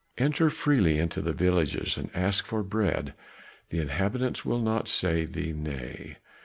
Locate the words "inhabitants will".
3.79-4.57